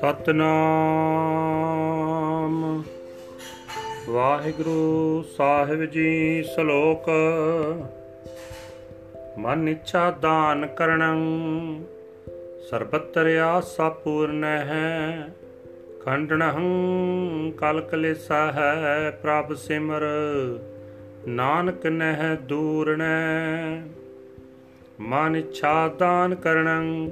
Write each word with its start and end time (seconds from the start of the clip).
ਸਤਨਾਮ। 0.00 2.82
ਵਾਹਿਗੁਰੂ 4.08 5.24
ਸਾਹਿਬ 5.36 5.84
ਜੀ 5.84 6.42
ਸ਼ਲੋਕ। 6.42 7.10
ਮਨ 9.38 9.68
ਇੱਛਾ 9.68 10.10
ਦਾਨ 10.10 10.66
ਕਰਣੰ 10.66 11.18
ਸਰਬਤਰ 12.70 13.36
ਆਸਾ 13.36 13.88
ਪੂਰਨ 13.88 14.44
ਹੈ। 14.44 15.28
ਖੰਡਣਹੰ, 16.04 17.50
ਕਲ 17.50 17.80
ਕਲੇਸਾ 17.80 18.52
ਹੈ 18.52 19.18
ਪ੍ਰਭ 19.22 19.54
ਸਿਮਰ, 19.54 20.02
ਨਾਨਕ 21.28 21.86
ਨਹਿ 21.86 22.36
ਦੂਰਣੈ 22.42 23.80
ਮਨ 25.00 25.36
ਇੱਛਾ 25.36 25.88
ਦਾਨ 25.88 26.34
ਕਰਣੰ 26.34 27.10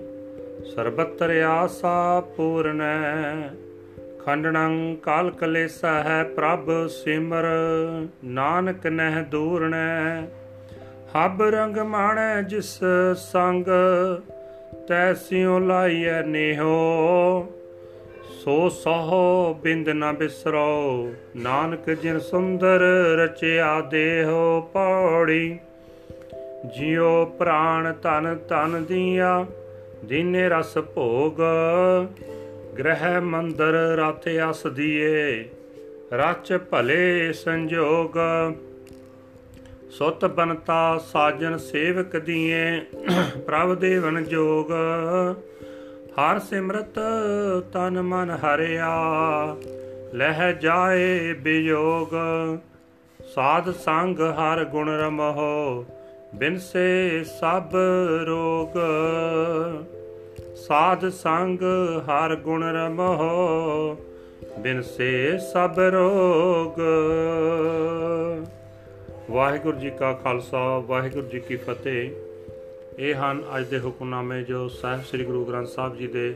ਸਰਬਤਰ 0.65 1.31
ਆਸਾ 1.43 2.21
ਪੂਰਨੈ 2.37 3.49
ਖੰਡਣੰ 4.19 4.97
ਕਾਲ 5.03 5.31
ਕਲੇਸਾ 5.31 5.93
ਹੈ 6.03 6.23
ਪ੍ਰਭ 6.25 6.71
ਸਿਮਰ, 6.87 7.45
ਨਾਨਕ 8.25 8.87
ਨਹਿ 8.87 9.23
ਦੂਰਣੈ 9.23 10.23
ਹਬ 11.17 11.43
ਰੰਗ 11.43 11.77
ਮਾਣੈ 11.77 12.43
ਜਿਸ 12.43 12.79
ਸੰਗ 13.17 13.65
ਤੈਸਿਉ 14.89 15.59
ਲਾਈਐ 15.59 16.23
ਨੇਹੋ। 16.23 17.53
ਸੋ 18.45 18.69
ਸਹੋ 18.69 19.55
ਬਿੰਦ 19.55 19.89
ਨ 19.89 20.13
ਬਿਸਰੋ, 20.13 21.13
ਨਾਨਕ 21.37 21.91
ਜਿਨ 21.91 22.19
ਸੁੰਦਰ 22.19 22.81
ਰਚਿਆ 23.19 23.81
ਦੇਹੋ 23.81 24.61
ਪੌੜੀ। 24.73 25.59
ਜਿਉ 26.77 27.25
ਪ੍ਰਾਣ 27.27 27.93
ਤਨ 27.93 28.37
ਤਨ 28.49 28.85
ਦੀਆਂ 28.85 29.45
ਦੀਨੇ 30.05 30.49
ਰਸ 30.49 30.79
ਭੋਗ, 30.79 31.41
ਗ੍ਰਹਿ 32.79 33.21
ਮੰਦਰ 33.21 33.73
ਰਥ 33.73 34.29
ਅਸ 34.51 34.67
ਦੀਏ, 34.67 35.49
ਰਚ 36.13 36.59
ਭਲੇ 36.71 37.33
ਸੰਜੋਗ। 37.33 38.19
ਸੁਤ 39.91 40.25
ਬਨਤਾ 40.25 40.99
ਸਾਜਨ 40.99 41.57
ਸੇਵਕ 41.59 42.17
ਦੀਏ, 42.17 42.81
ਪ੍ਰਭ 43.47 43.75
ਦੇਵਨ 43.75 44.25
ਜੋਗ। 44.25 44.73
ਹਰ 46.13 46.39
ਸਿਮਰਤ 46.39 46.99
ਤਨ 47.73 48.03
ਮਨ 48.03 48.31
ਹਰਿਆ, 48.31 48.95
ਲਹਿ 50.15 50.53
ਜਾਏ 50.61 51.33
ਬਿਯੋਗ। 51.33 52.15
ਸਾਧ 53.35 53.71
ਸੰਗ 53.71 54.21
ਹਰ 54.21 54.65
ਗੁਣ 54.65 54.89
ਰਮਹੁ 54.89 55.85
ਬਿਨ 56.35 56.59
ਸੇ 56.59 57.25
ਸਭ 57.25 57.77
ਰੋਗ। 58.27 58.77
ਸਾਧ 60.57 61.09
ਸੰਗ 61.09 61.59
ਹਰ 62.01 62.35
ਗੁਣ 62.37 62.65
ਰਮਹੁ, 62.65 63.97
ਬਿਨ 64.59 64.83
ਸੇ 64.83 65.39
ਸਭ 65.39 65.79
ਰੋਗ। 65.79 66.81
ਵਾਹਿਗੁਰੂ 69.31 69.79
ਜੀ 69.79 69.91
ਕਾ 69.91 70.13
ਖਾਲਸਾ, 70.13 70.79
ਵਾਹਿਗੁਰੂ 70.79 71.27
ਜੀ 71.27 71.41
ਕੀ 71.41 71.57
ਫਤਿਹ। 71.57 72.11
ਇਹ 72.99 73.15
ਹਨ 73.15 73.43
ਅੱਜ 73.57 73.67
ਦੇ 73.67 73.81
ਹੁਕਮਨਾਮੇ 73.81 74.43
ਜੋ 74.43 74.69
ਸਾਹਿਬ 74.69 75.03
ਸ੍ਰੀ 75.03 75.25
ਗੁਰੂ 75.25 75.45
ਗ੍ਰੰਥ 75.45 75.69
ਸਾਹਿਬ 75.69 75.97
ਜੀ 75.97 76.07
ਦੇ 76.07 76.35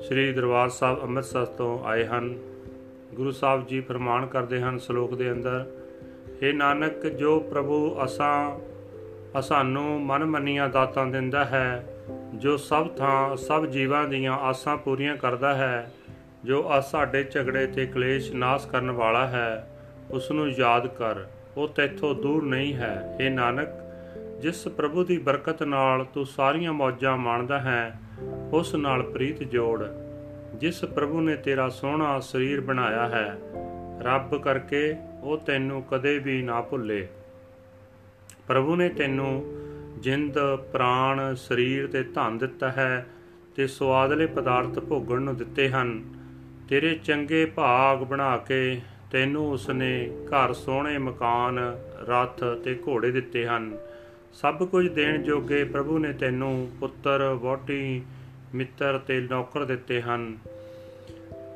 ਸ੍ਰੀ 0.00 0.32
ਦਰਬਾਰ 0.32 0.68
ਸਾਹਿਬ 0.68 1.02
ਅੰਮ੍ਰਿਤਸਰ 1.02 1.44
ਤੋਂ 1.44 1.78
ਆਏ 1.84 2.04
ਹਨ। 2.04 2.34
ਗੁਰੂ 3.14 3.30
ਸਾਹਿਬ 3.30 3.66
ਜੀ 3.66 3.80
ਫਰਮਾਨ 3.80 4.26
ਕਰਦੇ 4.26 4.60
ਹਨ, 4.60 4.78
ਸ਼ਲੋਕ 4.78 5.14
ਦੇ 5.14 5.32
ਅੰਦਰ 5.32 5.64
ਏ 6.44 6.52
ਨਾਨਕ, 6.52 7.06
ਜੋ 7.06 7.40
ਪ੍ਰਭੂ 7.40 7.96
ਅਸਾਂ, 8.04 8.60
ਅਸਾਨੂੰ 9.38 10.00
ਮਨ 10.00 10.24
ਮੰਨੀਆਂ 10.24 10.68
ਦਾਤਾਂ 10.68 11.06
ਦਿੰਦਾ 11.06 11.44
ਹੈ, 11.44 11.84
ਜੋ 12.34 12.56
ਸਭ 12.56 12.88
ਥਾਂ, 12.88 13.36
ਸਭ 13.36 13.66
ਜੀਵਾਂ 13.66 14.04
ਦੀਆਂ 14.08 14.32
ਆਸਾਂ 14.32 14.76
ਪੂਰੀਆਂ 14.76 15.16
ਕਰਦਾ 15.16 15.54
ਹੈ, 15.54 15.90
ਜੋ 16.44 16.64
ਆ 16.68 16.80
ਸਾਡੇ 16.80 17.24
ਝਗੜੇ 17.24 17.66
ਤੇ 17.66 17.86
ਕਲੇਸ਼ 17.86 18.32
ਨਾਸ 18.32 18.66
ਕਰਨ 18.66 18.90
ਵਾਲਾ 18.90 19.26
ਹੈ 19.26 19.70
ਉਸ 20.10 20.30
ਨੂੰ 20.30 20.48
ਯਾਦ 20.50 20.86
ਕਰ, 20.86 21.24
ਉਹ 21.56 21.68
ਤੇਥੋਂ 21.68 22.14
ਦੂਰ 22.14 22.44
ਨਹੀਂ 22.44 22.74
ਹੈ। 22.74 23.16
ਏ 23.20 23.28
ਨਾਨਕ, 23.28 23.68
ਜਿਸ 24.42 24.68
ਪ੍ਰਭੂ 24.68 25.04
ਦੀ 25.04 25.18
ਬਰਕਤ 25.18 25.62
ਨਾਲ 25.62 26.04
ਤੂੰ 26.04 26.26
ਸਾਰੀਆਂ 26.26 26.72
ਮੌਜਾਂ 26.72 27.16
ਮਾਣਦਾ 27.16 27.60
ਹੈ, 27.60 27.92
ਉਸ 28.52 28.74
ਨਾਲ 28.74 29.02
ਪ੍ਰੀਤ 29.02 29.42
ਜੋੜ। 29.42 29.84
ਜਿਸ 30.54 30.84
ਪ੍ਰਭੂ 30.84 31.20
ਨੇ 31.20 31.36
ਤੇਰਾ 31.36 31.68
ਸੋਹਣਾ 31.68 32.20
ਸਰੀਰ 32.20 32.60
ਬਣਾਇਆ 32.60 33.08
ਹੈ 33.08 33.36
ਰੱਬ 34.00 34.36
ਕਰਕੇ 34.42 34.96
ਉਹ 35.22 35.38
ਤੈਨੂੰ 35.38 35.82
ਕਦੇ 35.82 36.18
ਵੀ 36.18 36.42
ਨਾ 36.42 36.60
ਭੁੱਲੇ। 36.60 37.06
ਪ੍ਰਭੂ 38.48 38.76
ਨੇ 38.76 38.88
ਤੈਨੂੰ 38.88 39.44
ਜਿੰਦ, 39.98 40.38
ਪ੍ਰਾਣ, 40.72 41.34
ਸਰੀਰ 41.34 41.86
ਤੇ 41.86 42.02
ਧਨ 42.02 42.38
ਦਿੱਤਾ 42.38 42.70
ਹੈ 42.70 43.06
ਤੇ 43.56 43.66
ਸਵਾਦਲੇ 43.66 44.26
ਪਦਾਰਥ 44.26 44.78
ਭੋਗਣ 44.78 45.22
ਨੂੰ 45.22 45.36
ਦਿੱਤੇ 45.36 45.68
ਹਨ। 45.68 46.02
ਤੇਰੇ 46.68 46.94
ਚੰਗੇ 46.94 47.44
ਭਾਗ 47.46 47.98
ਬਣਾ 47.98 48.36
ਕੇ 48.36 48.80
ਤੈਨੂੰ 49.10 49.50
ਉਸਨੇ 49.50 50.10
ਘਰ 50.26 50.52
ਸੋਹਣੇ 50.52 50.98
ਮਕਾਨ, 50.98 51.58
ਰਥ 52.00 52.44
ਤੇ 52.44 52.78
ਘੋੜੇ 52.88 53.10
ਦਿੱਤੇ 53.10 53.46
ਹਨ। 53.46 53.76
ਸਭ 54.32 54.62
ਕੁਝ 54.68 54.88
ਦੇਣ 54.88 55.22
ਜੋਗੇ 55.22 55.64
ਪ੍ਰਭੂ 55.64 55.98
ਨੇ 55.98 56.12
ਤੈਨੂੰ 56.12 56.70
ਪੁੱਤਰ 56.80 57.22
ਵੋਟੀ 57.40 58.02
ਮਿੱਤਰ 58.54 58.98
ਤੇ 58.98 59.20
ਨੌਕਰ 59.20 59.64
ਦਿੱਤੇ 59.64 60.02
ਹਨ। 60.02 60.36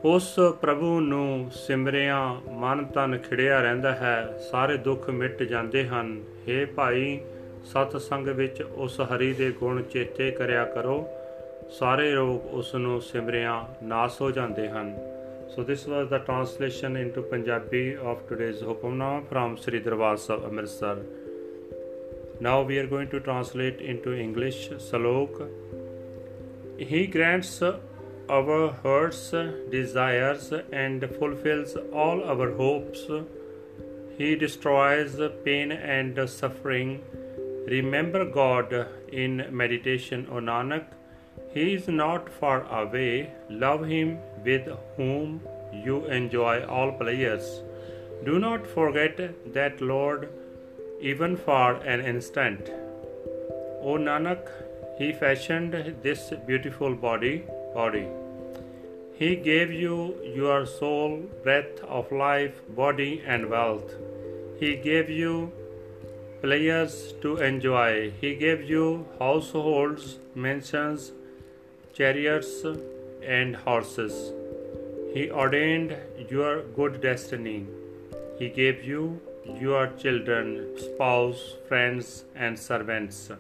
ਉਸ 0.04 0.34
ਪ੍ਰਭੂ 0.60 1.00
ਨੂੰ 1.00 1.50
ਸਿਮਰਿਆ 1.50 2.18
ਮਨ 2.50 2.84
ਤਨ 2.84 3.18
ਖਿੜਿਆ 3.18 3.60
ਰਹਿੰਦਾ 3.60 3.92
ਹੈ 3.92 4.38
ਸਾਰੇ 4.50 4.76
ਦੁੱਖ 4.76 5.08
ਮਿਟ 5.10 5.42
ਜਾਂਦੇ 5.42 5.86
ਹਨ 5.88 6.16
हे 6.48 6.66
ਭਾਈ 6.74 7.18
ਸਤ 7.64 7.96
ਸੰਗ 7.96 8.28
ਵਿੱਚ 8.28 8.62
ਉਸ 8.62 9.00
ਹਰੀ 9.12 9.32
ਦੇ 9.34 9.50
ਗੁਣ 9.50 9.82
ਚੇਤੇ 9.82 10.30
ਕਰਿਆ 10.30 10.64
ਕਰੋ 10.64 11.04
ਸਾਰੇ 11.78 12.10
ਰੋਗ 12.14 12.54
ਉਸ 12.54 12.74
ਨੂੰ 12.74 13.00
ਸਿਮਰਿਆ 13.02 13.66
ਨਾਸ 13.82 14.20
ਹੋ 14.20 14.30
ਜਾਂਦੇ 14.30 14.68
ਹਨ 14.68 14.96
So 15.50 15.62
this 15.64 15.86
was 15.86 16.08
the 16.10 16.18
translation 16.18 16.96
into 16.96 17.22
Punjabi 17.22 17.96
of 17.96 18.18
today's 18.28 18.58
Hukamnama 18.60 19.28
from 19.28 19.56
Sri 19.56 19.80
Darbar 19.80 20.10
Sahib 20.18 20.44
Amritsar. 20.44 20.98
Now 22.40 22.60
we 22.62 22.78
are 22.78 22.86
going 22.86 23.08
to 23.08 23.20
translate 23.20 23.80
into 23.80 24.12
English 24.14 24.58
Salok. 24.78 25.40
He 26.78 27.06
grants 27.06 27.62
our 28.30 28.72
hearts 28.82 29.30
desires 29.70 30.52
and 30.72 31.08
fulfills 31.18 31.76
all 31.92 32.22
our 32.24 32.50
hopes. 32.56 33.06
He 34.18 34.34
destroys 34.36 35.16
pain 35.44 35.72
and 35.72 36.28
suffering. 36.28 37.02
Remember 37.66 38.24
God 38.24 38.88
in 39.12 39.46
meditation, 39.50 40.26
O 40.30 40.36
Nanak. 40.36 40.86
He 41.54 41.74
is 41.74 41.88
not 41.88 42.28
far 42.28 42.64
away. 42.80 43.30
Love 43.48 43.86
him 43.86 44.18
with 44.44 44.68
whom 44.96 45.40
you 45.72 46.04
enjoy 46.06 46.64
all 46.64 46.92
pleasures. 46.92 47.62
Do 48.24 48.38
not 48.38 48.66
forget 48.66 49.20
that 49.54 49.80
Lord 49.80 50.28
even 51.00 51.36
for 51.36 51.74
an 51.76 52.00
instant. 52.00 52.70
O 53.80 53.96
Nanak, 53.96 54.48
he 54.98 55.12
fashioned 55.12 55.74
this 56.02 56.32
beautiful 56.46 56.94
body, 56.94 57.44
body. 57.74 58.06
He 59.18 59.36
gave 59.36 59.72
you 59.72 60.16
your 60.34 60.66
soul, 60.66 61.18
breath 61.44 61.82
of 61.84 62.10
life, 62.12 62.60
body, 62.76 63.22
and 63.26 63.48
wealth. 63.48 63.94
He 64.58 64.76
gave 64.76 65.08
you 65.10 65.52
pleasures 66.42 67.14
to 67.22 67.36
enjoy. 67.36 68.12
He 68.20 68.34
gave 68.36 68.62
you 68.70 69.06
households, 69.18 70.18
mansions, 70.34 71.12
chariots, 71.92 72.64
and 73.22 73.56
horses. 73.56 74.32
He 75.14 75.30
ordained 75.30 75.96
your 76.28 76.62
good 76.62 77.00
destiny. 77.00 77.66
He 78.38 78.48
gave 78.48 78.84
you 78.84 79.20
your 79.60 79.88
children, 80.02 80.76
spouse, 80.78 81.54
friends, 81.68 82.24
and 82.36 82.58
servants. 82.58 83.30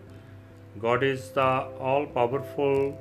God 0.78 1.02
is 1.02 1.30
the 1.30 1.42
all 1.42 2.06
powerful, 2.06 2.98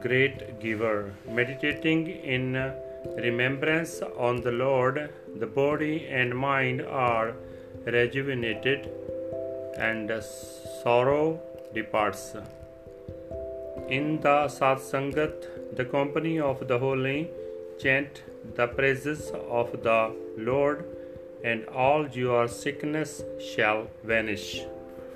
great 0.00 0.60
giver. 0.60 1.14
Meditating 1.28 2.06
in 2.06 2.72
remembrance 3.16 4.00
on 4.16 4.40
the 4.42 4.52
Lord, 4.52 5.12
the 5.36 5.46
body 5.46 6.06
and 6.08 6.36
mind 6.36 6.82
are 6.82 7.34
rejuvenated, 7.84 8.90
and 9.76 10.12
sorrow 10.82 11.40
departs. 11.74 12.36
In 13.88 14.20
the 14.20 14.46
Satsangat, 14.48 15.76
the 15.76 15.84
company 15.84 16.38
of 16.38 16.68
the 16.68 16.78
holy, 16.78 17.30
chant 17.80 18.22
the 18.54 18.66
praises 18.66 19.32
of 19.50 19.82
the 19.82 20.14
Lord, 20.36 20.84
and 21.42 21.66
all 21.66 22.06
your 22.08 22.46
sickness 22.46 23.22
shall 23.40 23.88
vanish. 24.04 24.62